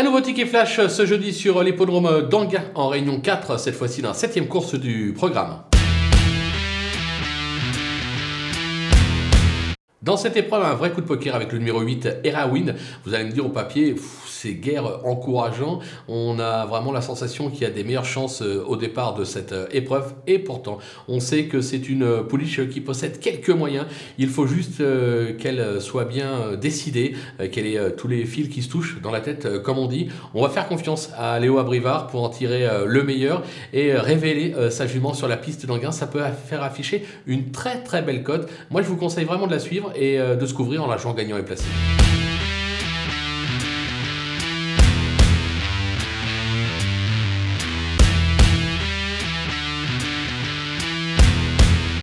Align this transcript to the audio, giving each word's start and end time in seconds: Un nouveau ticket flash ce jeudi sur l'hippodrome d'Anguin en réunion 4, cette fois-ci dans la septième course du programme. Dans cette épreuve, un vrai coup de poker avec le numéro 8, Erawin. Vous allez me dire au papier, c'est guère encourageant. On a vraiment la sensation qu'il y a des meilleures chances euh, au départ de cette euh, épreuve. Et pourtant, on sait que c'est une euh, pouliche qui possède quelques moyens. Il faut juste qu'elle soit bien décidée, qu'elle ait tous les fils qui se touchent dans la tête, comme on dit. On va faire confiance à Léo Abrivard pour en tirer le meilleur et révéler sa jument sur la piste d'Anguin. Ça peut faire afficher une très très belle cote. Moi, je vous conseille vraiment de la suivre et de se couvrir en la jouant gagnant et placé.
Un 0.00 0.04
nouveau 0.04 0.22
ticket 0.22 0.46
flash 0.46 0.80
ce 0.86 1.04
jeudi 1.04 1.34
sur 1.34 1.62
l'hippodrome 1.62 2.26
d'Anguin 2.30 2.64
en 2.74 2.88
réunion 2.88 3.20
4, 3.20 3.60
cette 3.60 3.74
fois-ci 3.74 4.00
dans 4.00 4.08
la 4.08 4.14
septième 4.14 4.48
course 4.48 4.74
du 4.74 5.12
programme. 5.14 5.69
Dans 10.02 10.16
cette 10.16 10.38
épreuve, 10.38 10.62
un 10.62 10.76
vrai 10.76 10.92
coup 10.92 11.02
de 11.02 11.06
poker 11.06 11.34
avec 11.34 11.52
le 11.52 11.58
numéro 11.58 11.82
8, 11.82 12.08
Erawin. 12.24 12.74
Vous 13.04 13.12
allez 13.12 13.24
me 13.24 13.32
dire 13.32 13.44
au 13.44 13.50
papier, 13.50 13.94
c'est 14.26 14.54
guère 14.54 15.04
encourageant. 15.04 15.80
On 16.08 16.38
a 16.38 16.64
vraiment 16.64 16.90
la 16.90 17.02
sensation 17.02 17.50
qu'il 17.50 17.64
y 17.64 17.66
a 17.66 17.70
des 17.70 17.84
meilleures 17.84 18.06
chances 18.06 18.40
euh, 18.40 18.64
au 18.66 18.76
départ 18.76 19.12
de 19.12 19.24
cette 19.24 19.52
euh, 19.52 19.66
épreuve. 19.72 20.14
Et 20.26 20.38
pourtant, 20.38 20.78
on 21.06 21.20
sait 21.20 21.44
que 21.44 21.60
c'est 21.60 21.86
une 21.86 22.04
euh, 22.04 22.22
pouliche 22.22 22.66
qui 22.70 22.80
possède 22.80 23.20
quelques 23.20 23.50
moyens. 23.50 23.84
Il 24.16 24.30
faut 24.30 24.46
juste 24.46 24.82
qu'elle 25.36 25.82
soit 25.82 26.06
bien 26.06 26.56
décidée, 26.58 27.14
qu'elle 27.52 27.66
ait 27.66 27.92
tous 27.92 28.08
les 28.08 28.24
fils 28.24 28.48
qui 28.48 28.62
se 28.62 28.70
touchent 28.70 29.02
dans 29.02 29.10
la 29.10 29.20
tête, 29.20 29.62
comme 29.62 29.76
on 29.76 29.86
dit. 29.86 30.08
On 30.32 30.42
va 30.42 30.48
faire 30.48 30.66
confiance 30.66 31.10
à 31.18 31.38
Léo 31.38 31.58
Abrivard 31.58 32.06
pour 32.06 32.22
en 32.22 32.30
tirer 32.30 32.66
le 32.86 33.02
meilleur 33.02 33.42
et 33.72 33.94
révéler 33.94 34.54
sa 34.70 34.86
jument 34.86 35.12
sur 35.12 35.28
la 35.28 35.36
piste 35.36 35.66
d'Anguin. 35.66 35.92
Ça 35.92 36.06
peut 36.06 36.22
faire 36.46 36.62
afficher 36.62 37.04
une 37.26 37.50
très 37.50 37.82
très 37.82 38.02
belle 38.02 38.22
cote. 38.22 38.48
Moi, 38.70 38.82
je 38.82 38.88
vous 38.88 38.96
conseille 38.96 39.24
vraiment 39.24 39.46
de 39.46 39.52
la 39.52 39.58
suivre 39.58 39.89
et 39.94 40.18
de 40.18 40.46
se 40.46 40.54
couvrir 40.54 40.84
en 40.84 40.86
la 40.86 40.96
jouant 40.96 41.14
gagnant 41.14 41.36
et 41.36 41.42
placé. 41.42 41.64